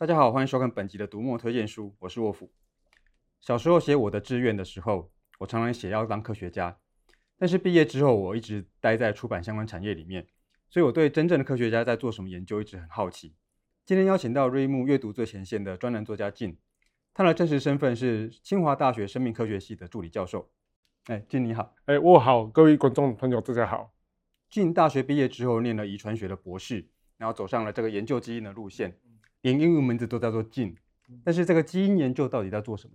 [0.00, 2.48] 大家好，欢迎收看本集的读墨推荐书，我是沃夫。
[3.40, 6.78] 小时候写我的志愿的时候，我常常写要当科学家，
[7.36, 10.24] 但是毕业之后，我一直待在出版相关产业里面，
[10.70, 13.34] 所以我对真正的科学家在做什么研究一直很好奇。
[13.84, 16.56] 今天邀请到瑞木阅读最前线的专栏作家靳，
[17.12, 20.48] 他的真实身份是清华大学生命科学系的助理教授。
[21.06, 21.74] 哎，靳你好。
[21.86, 23.92] 哎，沃好，各位观众朋友大家好。
[24.48, 28.96] 靳大学毕业之后念了遗传学的博士，然后走上了这个研究基因的路线。
[29.42, 30.74] 连英文名字都叫做 Gene，
[31.24, 32.94] 但是这个基因研究到底在做什么？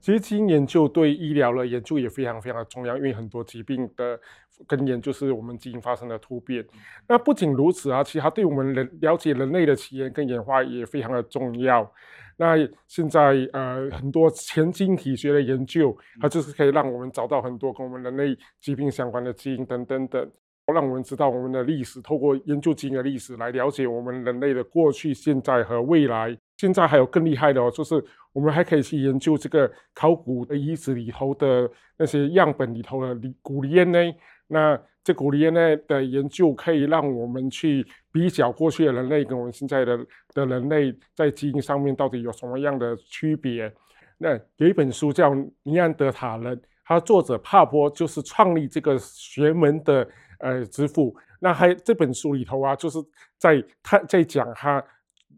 [0.00, 4.18] 其实基因研究对医疗的研究也非常非常的重要，因为很多疾病的
[4.66, 6.66] 根源就是我们基因发生的突变。
[7.06, 11.92] 那不仅如此啊，其实它对我们人了解人类的起源跟演化也非常的重要。
[12.38, 20.30] 那现在呃很多前基因体学的研究，它就是可以让我们找到很多跟我们人类疾病相关的基因等等等。
[20.72, 26.36] 让我们知道我们的历史，透过研究基因的历史来了解我们人类的过去、现在和未来。
[26.56, 28.04] 现在还有更厉害的哦，就是
[28.34, 34.14] 我们还可以去研究这个考古的遗址里头的那些样本里头的古 DNA。
[34.46, 39.98] 那这古 DNA 的研究可以让我们去比较过去的人类跟我们现在的
[40.34, 43.72] 的人类在基因上面到底有什么样的区别。
[44.18, 45.30] 那有一本书叫
[45.62, 46.54] 《尼安德塔人》，
[46.84, 50.06] 它作者帕波就是创立这个学门的。
[50.40, 52.98] 呃，之父，那还这本书里头啊，就是
[53.36, 54.82] 在他在讲他，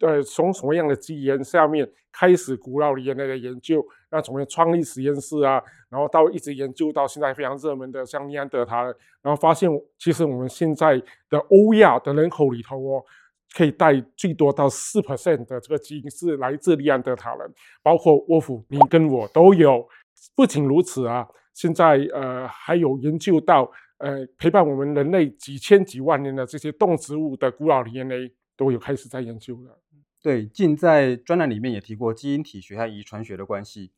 [0.00, 8.84] 呃，从什么样的基因下面开始古老的 DNA 的研究，那从创立实验室啊，然后到一直研究到现在非常热门的像尼安德塔，
[9.22, 10.96] 然后发现其实我们现在
[11.28, 13.04] 的欧亚的人口里头哦，
[13.52, 19.88] 可以带最多到四 percent 的这个基因是来自尼安德塔人，包括沃夫，你跟我都有。
[20.36, 23.68] 不仅如此啊，现在呃还有研究到。
[24.02, 29.78] 呃，陪伴我们人类几千几万年的这些动植物的古老 DNA 都有开始在研究了。
[30.20, 33.92] 对，近在专栏里面也提过基因体学和遗传学的关系。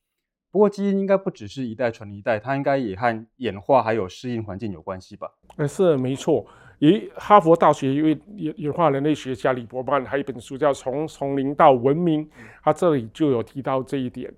[0.51, 5.33] 不过，基因应该不只是一代传一代，它应该也和演化还有适应环境有关系吧？
[5.57, 6.47] 呃，是没错。
[6.81, 12.27] 以哈佛大学一位演演化人类学家李伯曼，还有一本书叫《从丛林到文明》，
[12.63, 14.31] 他这里就有提到这一点。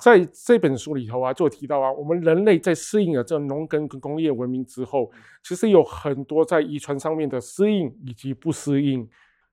[0.00, 5.10] 在这本书里头啊，就提到啊，我们人类在适应了这农耕跟工业文明之后，
[5.42, 9.08] 其实有很多在遗传上面的适应以及不适应。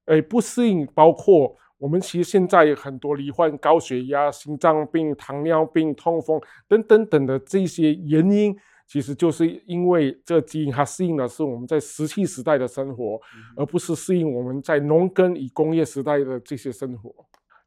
[0.05, 8.55] 诶，不适应包括我们其实现在很多罹患高血压、心脏病、糖尿病、痛风等等等的这些原因，
[8.87, 13.19] 其实就是因为这个基因它适应的是我们在石器时代的生活，
[13.57, 17.13] 而不是适应我们在农耕与工业时代的这些生活。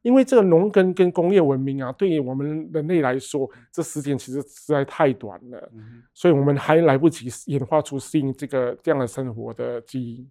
[0.01, 10.27] 因为这个农耕跟工业文明啊，对于我们人类来说，这时间其实实在太短了，嗯、所以我们还来不及演化出适应这个这样的生活的基因。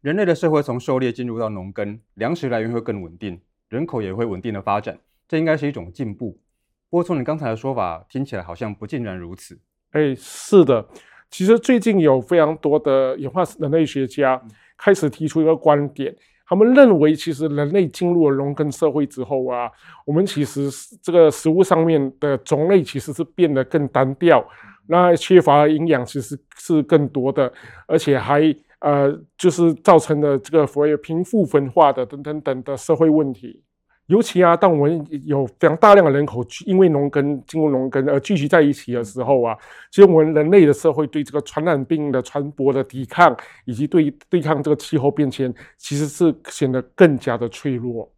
[0.00, 6.40] 人类的社会从狩猎进入到农耕，粮食来源会更稳定，人口也会稳定的发展，这应该是一种进步。
[6.90, 9.56] 不过从你刚才的说法听起来，好像不尽然如此。
[9.92, 10.88] 哎，是的，
[11.30, 14.42] 其实最近有非常多的演化人类学家
[14.76, 16.12] 开始提出一个观点。
[16.52, 19.70] 他们认为，其实人类进入了农耕社会之后啊，
[20.04, 20.68] 我们其实
[21.00, 24.46] 这个食物上面的种类其实是变得更单调，
[24.86, 27.50] 那缺乏营养其实是更多的，
[27.86, 33.62] 而且还呃，就是造成了这个所谓贫富分化的等等等的社会问题。
[34.12, 39.56] 尤其啊，当我们有非常大量的人口因为农耕进入农耕而聚集在一起的时候啊，
[39.90, 43.34] 其实我们人类的社会对这个传染病的传播的抵抗，
[43.64, 48.11] 以及对对抗这个气候变迁，其实是显得更加的脆弱。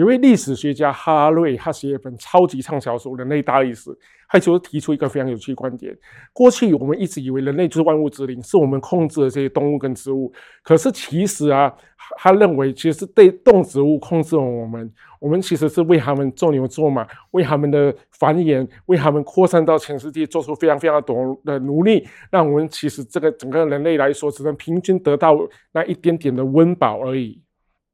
[0.00, 3.90] 有位历史学家哈瑞，他写一本超级畅销书《人类大历史》，
[4.30, 5.94] 他就提出一个非常有趣的观点：
[6.32, 10.32] 过去我们一直以为人类就是万物之灵，是我们控制了这些动物跟植物。
[10.62, 11.70] 可是其实啊，
[12.16, 14.90] 他认为其实是对动植物控制了我们，
[15.20, 22.08] 我们其实是为他们做牛做马，为他们的繁衍，为他们扩散到全世界做出非常非常多的努力。
[22.30, 25.36] 让我们其实这个整个人类来说，只能平均得到
[25.72, 27.42] 那一点点的温饱而已。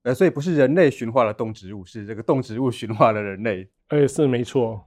[0.06, 3.68] 呃，所以不是人类驯化了动植物，是这个动植物驯化了人类。
[3.88, 4.80] 哎，是没错。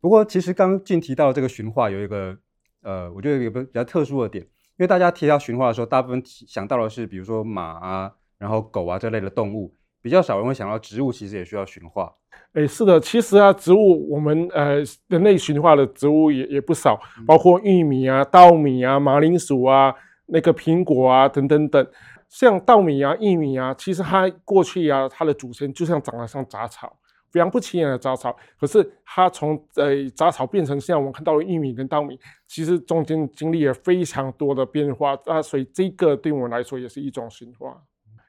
[0.00, 2.34] 不过，其实刚进提到这个驯化有一个，
[2.80, 12.10] 呃，我觉得有个比较特殊的点，因为大家提到驯化的时候，大部分想到的是比如说马啊，然后狗啊这类的动物，比较少人会想到植物其实也需要驯化。
[12.54, 19.94] 哎，是的，其实啊，植物我们呃人类驯化的植物也也不少，包括玉米啊、稻米啊、马铃薯啊、
[20.28, 21.86] 那个苹果啊等等等。
[22.32, 26.96] 像稻米啊、玉米啊，其实它过去啊，它的祖先就像长得像杂草，
[27.30, 28.34] 非常不起眼的杂草。
[28.58, 32.18] 可是它从呃杂草变成现在我们看到的玉米跟稻米，
[32.48, 37.78] 其实中间经历了非常多的变化啊，所以这个对我们来说也是一种驯化。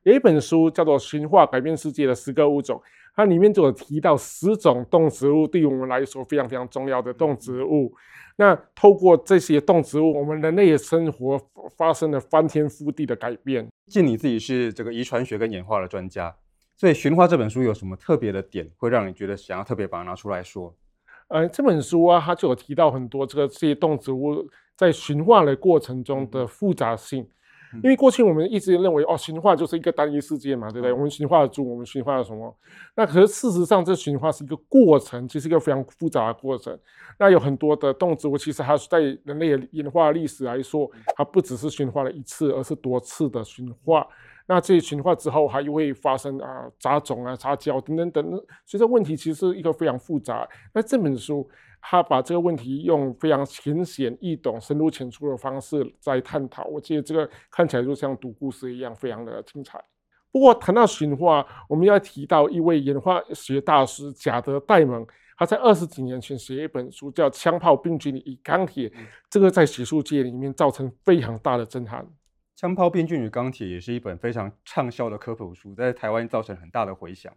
[0.03, 2.77] 有一本书叫做《驯化改变世界的十个物种》，
[3.15, 7.93] 它里面就有提到十种动植物对于我们来说非常非常重要的动植物。
[8.35, 11.39] 那透过这些动植物，我们人类的生活
[11.77, 13.67] 发生了翻天覆地的改变。
[13.85, 16.35] 既你自己是这个遗传学跟演化的专家，
[16.75, 20.75] 所以《驯化》这本书有什么特别的点，会让你觉得想要特别把它拿出来说？
[21.27, 27.27] 呃，这本书啊，它就有提到很多这个这些动植物在驯化的过程中的复杂性。
[27.81, 30.93] 因为过去我们一直认为，哦，驯化就是一个单一事件嘛，对不对？
[30.93, 32.55] 我们驯化了猪，我们驯化了什么？
[32.95, 36.77] 那可是事实上，这驯化是一个过程，其实一个非常复杂的过程。
[37.17, 44.05] 那有很多的动植物，其实它是在人类演化历史来说，它不只是驯化了一次，而是多次的驯化。
[44.45, 50.47] 那这些驯化之后，还会发生啊杂种啊、杂交等等等等，所以这问题其实是一个非常复杂。
[50.73, 51.49] 那这本书，
[51.81, 59.81] 他把这个问题用非常浅显易懂、深入浅出的方式在探讨，我觉得这个看起来就像读故事一样，非常的精彩。
[60.31, 65.05] 不过谈到驯化，我们要提到一位演化学大师贾德·戴蒙，
[65.37, 68.89] 他在二十几年前写一本书叫《枪炮、病菌与钢铁》，
[69.29, 72.05] 这个在学术界里面造成非常大的震撼。
[72.63, 77.29] 枪炮、病菌与钢铁也是一本非常畅销的科普书，在台湾造成很大的回响。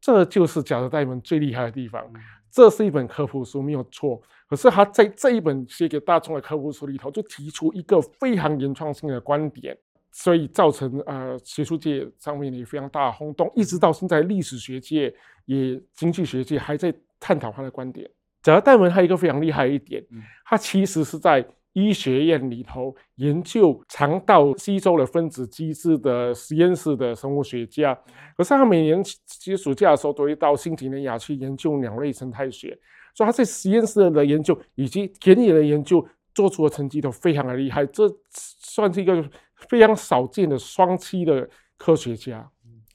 [0.00, 2.04] 这就是贾德·戴蒙最厉害的地方。
[2.50, 4.20] 这是一本科普书，没有错。
[4.48, 9.78] 可是他在这一本写给大众的科普书里头，就提出一个非常原创性的观点，
[10.10, 18.10] 所以造成呃学术界上面也非常大的轰动，一直到现在历史学界也经济学界还在探讨他的观点。
[18.42, 20.04] 贾德·戴蒙还有一个非常厉害的一点，
[20.44, 21.46] 他其实是在。
[21.74, 27.94] 医学院里头研究肠道吸收的分子机制的实验室的生物学家，
[28.36, 32.78] 可是他每年其实暑假的时候都会到新几内亚去研究鸟类生态学，
[33.14, 39.28] 所以他在实验室的研究以及田野的研究做出的成绩都非常的厉害，这算是一个
[39.68, 42.48] 非常少见的双栖的科学家。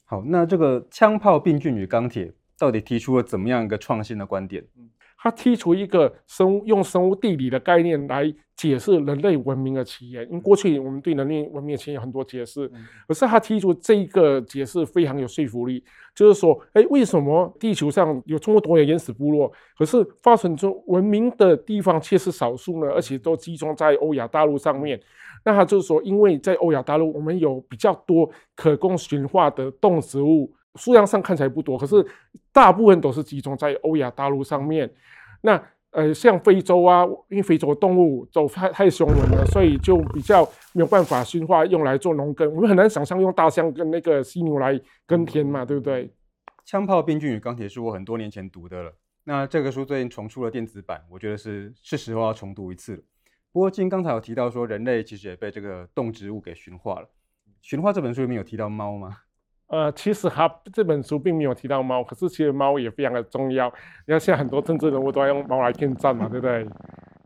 [0.05, 4.65] 好，那这个枪炮、病菌与钢铁到底提出了怎么样一个创新的观点？
[5.21, 12.71] 他提出一个生物用生物地理的概念来解释人类文明的起源，因为过去我们对人类文明的起源有很多解释，
[13.05, 15.83] 可是他提出这一个解释非常有说服力，
[16.15, 22.89] 就是说，哎，为什么地球上有这么多的原始部落，可是发展出文明的地方却是少数呢？
[22.91, 24.97] 而且都集中在欧亚大陆上面。
[25.43, 30.53] 那他就是说，因为在欧亚大陆，我们有比较多可供驯化的动植物。
[30.75, 32.05] 数量上看起来不多，可是
[32.51, 34.91] 大部分都是集中在欧亚大陆上面。
[35.41, 35.61] 那
[35.91, 42.47] 呃，像非洲啊，因为非洲动物走太太凶猛了，所以就比较没有办法驯化用来做农耕。
[42.53, 46.13] 我们很难想象用大象跟那个犀牛来耕田嘛，对不对？
[46.63, 48.93] 枪炮、病菌与钢铁是我很多年前读的了。
[49.23, 53.01] 那这个书最近重出了电子版，我觉得是是时候要重读一次了。
[53.51, 57.09] 不过，今刚才有提到说，人类其实也被这个动植物给驯化了。
[57.63, 59.17] 驯化这本书里面有提到猫吗？
[59.69, 63.71] 呃，其实他这本书并没有提到猫，可是其实猫也非常的重要。
[64.07, 66.67] 你看，现在很多政治人物都要用猫来骗战嘛，对不对？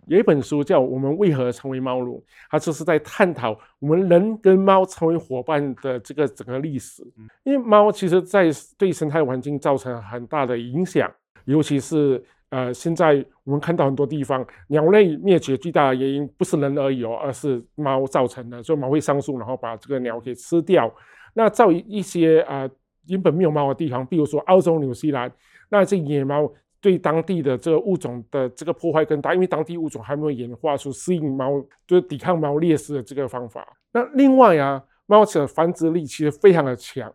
[0.08, 2.20] 有一本书叫《我们为何成为猫奴》，
[2.50, 7.02] 它就是在探讨我们人跟猫成为伙伴的这个整个历史。
[7.44, 11.10] 因为猫其实在对生态环境造成很大的影响，
[11.46, 20.94] 尤其是呃，现在我们看到很多地方鸟类灭绝最大的原因不是人而已哦，而是猫造成的，所以猫会上树，然后把这个鸟给吃掉。
[21.34, 22.70] 那在一些啊、
[23.08, 25.32] 原本没有猫的地方，比如说澳洲、纽西兰，
[25.70, 33.66] 那这野猫对当地的这个物种的这个破坏更大，因为当地物种还没有演化出适应猫，就是抵抗猫猎食的这个方法。
[33.92, 37.12] 那另外啊，猫的繁殖力其实非常的强，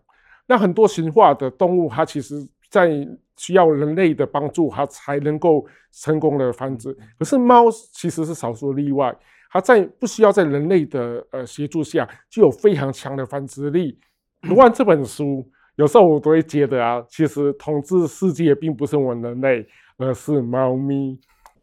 [0.47, 2.91] 那很多驯化的动物，它其实在
[3.37, 6.97] 需要人类的帮助，它才能够成功的繁殖。
[7.19, 9.15] 可是猫其实是少数例外，
[9.51, 13.99] 它在不需要在人类的呃协助下，就有非常强的繁殖力。
[14.43, 19.67] 读完这本书，有时候我都会觉得啊，其实统治世界并不是我们人类，
[19.97, 21.19] 而是猫咪。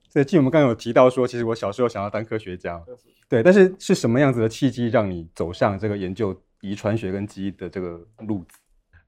[0.10, 2.82] 所以，既我们刚刚有提到说，其实我小时候想要当科学家，
[3.30, 8.60] 对，但是是什么样子的契机让你走上这个研究遗传学跟基因的这个路子？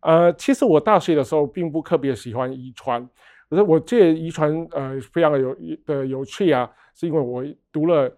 [0.01, 3.07] 呃，其实我大学的时候并不特别喜欢遗传，
[3.50, 5.55] 可是我这遗传呃非常的有
[5.86, 8.17] 的有趣啊，是因为我读了。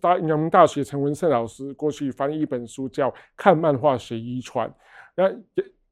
[0.00, 4.68] 大阳明大学陈文胜老师过去翻译一本书，叫《看漫画学遗传》。
[5.14, 5.24] 那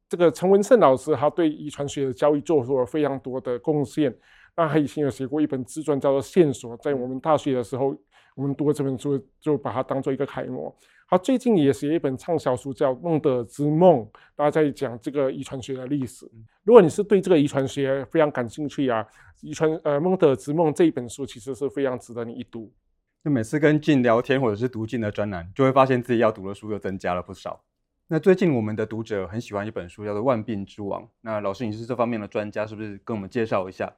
[0.08, 4.14] 这个陈文胜老师，他对遗传学的教育做出了非常多的贡献。
[4.56, 6.76] 那他以前有写过一本自传，叫做《线索》。
[6.82, 7.94] 在我们大学的时候，
[8.34, 10.74] 我们读了这本书，就把它当做一个楷模。
[11.08, 14.00] 他最近也写一本畅销书，叫《孟德尔之梦》，
[14.34, 16.26] 大家在讲这个遗传学的历史。
[16.64, 19.06] 如果你是对这个遗传学非常感兴趣啊，
[19.42, 22.72] 遗传呃《孟德尔之梦》这一本书其实是非常值得你一读。
[23.24, 27.62] 就每次跟 Gene 聊天，或者是读 Gene 的专栏，就会发现自己要读的书又增加了不少。
[28.08, 31.02] 那最近我们的读者很喜欢一本书，叫做《万病之王》。
[31.20, 33.86] 那老师，你是这方面的专家，是不是跟我们介绍一下？《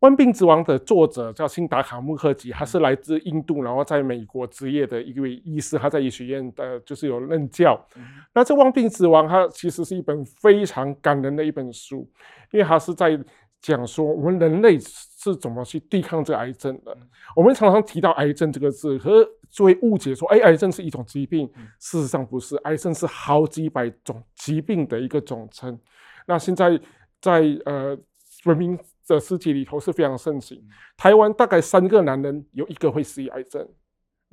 [0.00, 7.80] 万病之王》的作者叫辛达卡穆赫吉，他是来自印度，然后在美国职业的一位医师，他在医学院的就是有任教。
[7.94, 8.02] 嗯、
[8.34, 12.10] 那这《万病之王》它其实是一本非常感人的一本书，
[12.50, 13.18] 因为它是在
[13.62, 14.76] 讲说我们人类
[15.24, 16.94] 是怎么去对抗这个癌症的。
[17.00, 25.78] 嗯、我们常常提到癌症这个字，可是就会误解说，哎，癌症是一种疾病，嗯、事实上不是，癌症是好几百种疾病的一个总称。
[26.26, 26.80] 那现在
[27.20, 27.98] 在呃
[28.44, 28.78] 文明。
[29.06, 30.58] 的世界里头是非常盛行。
[30.96, 33.68] 台湾大概三个男人有一个会死于癌症，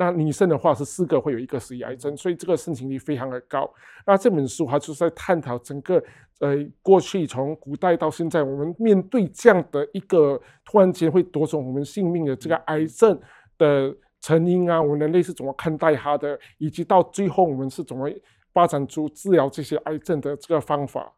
[0.01, 3.72] 那女生的话是四个会有一个死于癌症，所以这个盛行率非常的高。
[4.08, 6.03] 那这本书它就是在探讨整个
[6.39, 13.22] 呃过去从古代到现在，我们面对这样的一个突然间会夺走我们性命的这个癌症
[13.60, 18.10] 的成因啊，我们人类是怎么看待它的，以及到最后我们是怎么
[18.53, 21.13] 发展出治疗这些癌症的这个方法。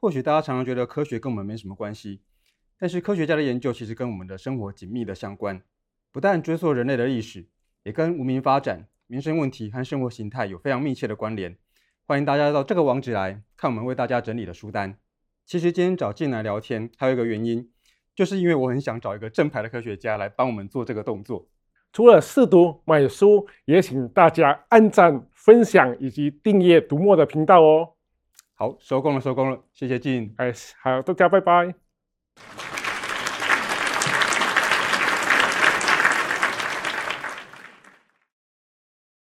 [0.00, 2.20] 或许大家常常觉得科学跟我们没什么关系。
[2.78, 5.60] 但是科学家的研究其实跟我们的生活紧密的相关，
[6.12, 7.44] 不但追溯人类的历史，
[7.88, 11.56] 也跟文明发展、民生问题和生活形态有非常密切的关联。
[12.06, 14.98] 欢迎大家到这个网址来看我们为大家整理的书单。
[15.46, 17.70] 其实今天找进来聊天还有一个原因，
[18.14, 21.48] 就是因为我很想找一个正牌的科学家来帮我们做这个动作。
[21.90, 27.94] 除了试读买书，也请大家按赞、分享以及订阅读墨的频道哦。
[28.52, 30.34] 好，收工了，收工了，谢谢进。
[30.36, 30.52] 哎，
[30.82, 32.77] 好，大家拜拜。